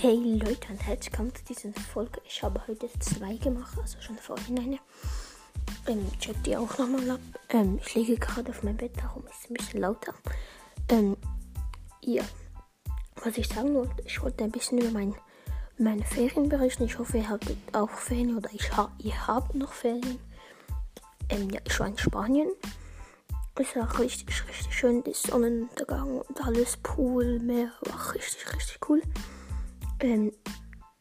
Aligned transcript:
Hey 0.00 0.14
Leute 0.14 0.68
und 0.70 0.86
herzlich 0.86 1.10
willkommen 1.10 1.34
zu 1.34 1.42
dieser 1.46 1.72
Folge. 1.72 2.20
Ich 2.24 2.40
habe 2.44 2.62
heute 2.68 2.88
zwei 3.00 3.34
gemacht, 3.34 3.76
also 3.82 4.00
schon 4.00 4.16
vorhin 4.16 4.56
eine. 4.56 4.78
Ähm, 5.88 6.08
checkt 6.20 6.46
die 6.46 6.56
auch 6.56 6.78
nochmal 6.78 7.10
ab. 7.10 7.20
Ähm, 7.48 7.80
ich 7.84 7.96
liege 7.96 8.16
gerade 8.16 8.48
auf 8.50 8.62
meinem 8.62 8.76
Bett, 8.76 8.92
darum 8.96 9.26
ist 9.26 9.40
es 9.42 9.50
ein 9.50 9.54
bisschen 9.54 9.80
lauter. 9.80 10.14
Ähm, 10.88 11.16
ja, 12.00 12.22
was 13.24 13.36
ich 13.38 13.48
sagen 13.48 13.74
wollte, 13.74 14.00
ich 14.04 14.22
wollte 14.22 14.44
ein 14.44 14.52
bisschen 14.52 14.78
über 14.78 14.92
mein, 14.92 15.16
meine 15.78 16.04
Ferien 16.04 16.48
berichten. 16.48 16.84
Ich 16.84 16.96
hoffe, 16.96 17.18
ihr 17.18 17.28
habt 17.28 17.52
auch 17.72 17.90
Ferien 17.90 18.36
oder 18.36 18.50
ich 18.52 18.76
ha 18.76 18.92
ihr 18.98 19.26
habt 19.26 19.56
noch 19.56 19.72
Ferien. 19.72 20.20
Ähm, 21.28 21.50
ja, 21.50 21.58
ich 21.64 21.80
war 21.80 21.88
in 21.88 21.98
Spanien. 21.98 22.52
Es 23.56 23.74
war 23.74 23.98
richtig, 23.98 24.46
richtig 24.48 24.72
schön, 24.72 25.02
die 25.02 25.12
Sonnenuntergang 25.12 26.20
und 26.20 26.40
alles, 26.46 26.76
Pool, 26.76 27.40
Meer, 27.40 27.72
war 27.80 28.14
richtig, 28.14 28.54
richtig 28.54 28.78
cool. 28.88 29.02
Ähm, 30.00 30.32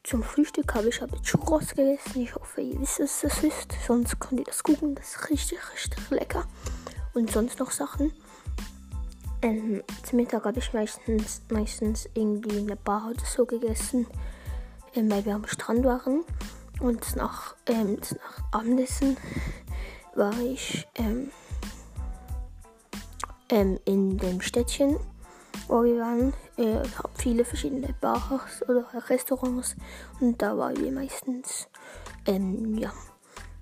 zum 0.03 0.23
Frühstück 0.23 0.73
habe 0.73 0.89
ich 0.89 1.01
aber 1.01 1.21
Churros 1.21 1.75
gegessen. 1.75 2.21
Ich 2.21 2.33
hoffe, 2.33 2.61
ihr 2.61 2.79
wisst, 2.79 2.99
was 2.99 3.21
das 3.21 3.43
ist. 3.43 3.73
Sonst 3.85 4.19
könnt 4.19 4.39
ihr 4.39 4.45
das 4.45 4.63
gucken. 4.63 4.95
Das 4.95 5.15
ist 5.15 5.29
richtig, 5.29 5.59
richtig 5.73 6.09
lecker. 6.09 6.45
Und 7.13 7.31
sonst 7.31 7.59
noch 7.59 7.71
Sachen. 7.71 8.11
Ähm, 9.41 9.83
zum 10.03 10.17
Mittag 10.17 10.45
habe 10.45 10.59
ich 10.59 10.73
meistens, 10.73 11.41
meistens 11.49 12.09
irgendwie 12.15 12.57
in 12.57 12.67
der 12.67 12.75
Bar 12.75 13.11
oder 13.11 13.25
so 13.25 13.45
gegessen, 13.45 14.07
ähm, 14.95 15.11
weil 15.11 15.25
wir 15.25 15.35
am 15.35 15.45
Strand 15.45 15.83
waren. 15.83 16.23
Und 16.79 17.15
nach, 17.15 17.55
ähm, 17.67 17.99
nach 17.99 18.59
Abendessen 18.59 19.17
war 20.15 20.37
ich 20.39 20.87
ähm, 20.95 21.31
ähm, 23.49 23.79
in 23.85 24.17
dem 24.17 24.41
Städtchen 24.41 24.97
wo 25.67 25.83
wir 25.83 25.99
waren. 25.99 26.33
Habe 26.57 27.06
viele 27.17 27.45
verschiedene 27.45 27.93
Bars 27.99 28.61
oder 28.67 28.85
Restaurants 29.09 29.75
und 30.19 30.41
da 30.41 30.57
waren 30.57 30.77
wir 30.77 30.91
meistens. 30.91 31.67
Ähm, 32.25 32.77
ja, 32.77 32.91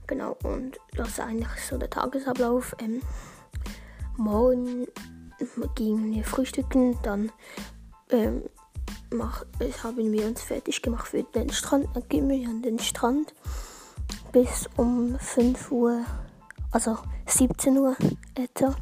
genau. 0.08 0.38
Und 0.44 0.80
das 0.96 1.10
ist 1.10 1.20
eigentlich 1.20 1.66
so 1.70 1.78
der 1.78 1.90
Tagesablauf. 1.90 2.76
Ähm, 2.80 3.02
morgen 4.18 4.88
gingen 5.76 6.14
wir 6.14 6.24
frühstücken, 6.24 6.98
dann 7.04 7.32
ähm, 8.10 8.44
mach, 9.12 9.46
haben 9.84 10.12
wir 10.12 10.28
uns 10.28 10.42
fertig 10.42 10.82
gemacht 10.82 11.08
für 11.08 11.24
den 11.24 11.50
Strand. 11.52 11.88
Dann 11.94 12.08
gehen 12.10 12.30
wir 12.30 12.48
an 12.48 12.62
den 12.62 12.80
Strand 12.80 13.34
bis 14.32 14.70
um 14.78 15.18
5 15.20 15.72
Uhr, 15.72 16.06
also 16.72 16.98
17 17.26 17.78
Uhr 17.78 17.96
etwa. 18.36 18.76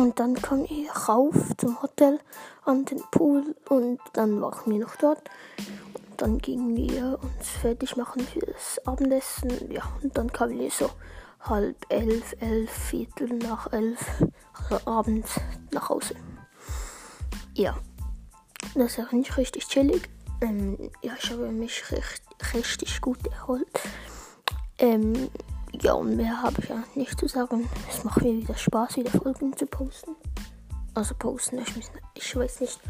Und 0.00 0.18
dann 0.18 0.32
kam 0.34 0.64
ich 0.64 0.88
rauf 1.08 1.34
zum 1.58 1.82
Hotel 1.82 2.20
an 2.64 2.86
den 2.86 3.02
Pool 3.10 3.54
und 3.68 4.00
dann 4.14 4.40
waren 4.40 4.72
wir 4.72 4.78
noch 4.78 4.96
dort. 4.96 5.28
Und 5.58 6.22
dann 6.22 6.38
gingen 6.38 6.74
wir 6.74 7.18
uns 7.22 7.50
fertig 7.60 7.98
machen 7.98 8.22
für 8.22 8.40
das 8.40 8.80
Abendessen. 8.86 9.70
Ja, 9.70 9.82
und 10.02 10.16
dann 10.16 10.32
kamen 10.32 10.58
wir 10.58 10.70
so 10.70 10.88
halb 11.40 11.76
elf, 11.90 12.34
elf, 12.40 12.70
Viertel 12.70 13.28
nach 13.40 13.70
elf, 13.74 14.22
also 14.54 14.90
abends 14.90 15.38
nach 15.70 15.90
Hause. 15.90 16.14
Ja, 17.52 17.76
das 18.74 18.96
war 18.96 19.14
nicht 19.14 19.36
richtig 19.36 19.68
chillig. 19.68 20.08
Ähm, 20.40 20.90
ja, 21.02 21.12
ich 21.22 21.30
habe 21.30 21.52
mich 21.52 21.92
recht, 21.92 22.22
richtig 22.54 23.02
gut 23.02 23.26
erholt. 23.26 23.68
Ähm, 24.78 25.28
ja, 25.82 25.94
und 25.94 26.16
mehr 26.16 26.42
habe 26.42 26.60
ich 26.60 26.68
ja 26.68 26.82
nicht 26.94 27.18
zu 27.18 27.26
sagen. 27.28 27.68
Es 27.88 28.04
macht 28.04 28.22
mir 28.22 28.34
wieder 28.34 28.56
Spaß, 28.56 28.96
wieder 28.96 29.10
Folgen 29.10 29.56
zu 29.56 29.66
posten. 29.66 30.14
Also 30.94 31.14
posten, 31.14 31.58
ich, 31.58 31.90
ich 32.14 32.36
weiß 32.36 32.60
nicht, 32.60 32.80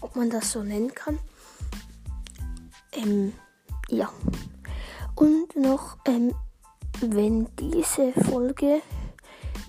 ob 0.00 0.16
man 0.16 0.30
das 0.30 0.52
so 0.52 0.62
nennen 0.62 0.92
kann. 0.94 1.18
Ähm, 2.92 3.32
ja. 3.88 4.10
Und 5.14 5.54
noch, 5.56 5.96
ähm, 6.06 6.34
wenn 7.00 7.48
diese 7.58 8.12
Folge 8.12 8.80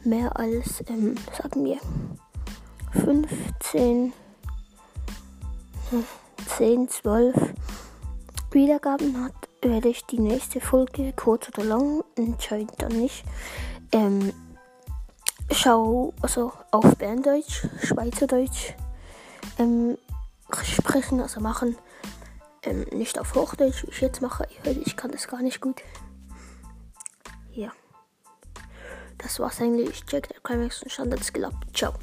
mehr 0.03 0.37
als, 0.37 0.83
ähm, 0.87 1.15
sagen 1.37 1.65
wir, 1.65 1.79
15, 2.91 4.13
10, 6.57 6.89
12 6.89 7.53
Wiedergaben 8.51 9.23
hat, 9.23 9.44
werde 9.69 9.89
ich 9.89 10.05
die 10.05 10.19
nächste 10.19 10.61
Folge, 10.61 11.13
kurz 11.13 11.49
oder 11.49 11.63
lang, 11.63 12.03
entscheide 12.15 12.73
dann 12.77 12.93
nicht. 12.93 13.23
Ähm, 13.91 14.31
schau 15.51 16.13
also 16.21 16.51
auf 16.71 16.95
Berndeutsch, 16.97 17.67
Schweizerdeutsch 17.83 18.73
ähm, 19.57 19.97
sprechen, 20.63 21.19
also 21.19 21.39
machen. 21.39 21.77
Ähm, 22.63 22.85
nicht 22.91 23.19
auf 23.19 23.35
Hochdeutsch, 23.35 23.83
wie 23.83 23.89
ich 23.89 24.01
jetzt 24.01 24.21
mache. 24.21 24.47
Ich 24.85 24.95
kann 24.95 25.11
das 25.11 25.27
gar 25.27 25.41
nicht 25.41 25.61
gut. 25.61 25.81
Ja. 27.53 27.71
Das 29.17 29.39
war's 29.39 29.61
eigentlich. 29.61 30.05
Check 30.05 30.29
der 30.29 30.39
Climax 30.41 30.83
und 30.83 30.91
Standards 30.91 31.31
gelappt. 31.31 31.75
Ciao. 31.75 31.93